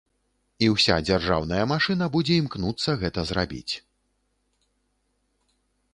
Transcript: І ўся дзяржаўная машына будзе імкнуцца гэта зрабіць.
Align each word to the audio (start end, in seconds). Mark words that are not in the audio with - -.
І 0.67 0.69
ўся 0.75 0.95
дзяржаўная 1.09 1.63
машына 1.73 2.05
будзе 2.17 2.33
імкнуцца 2.43 2.97
гэта 3.05 3.27
зрабіць. 3.33 3.85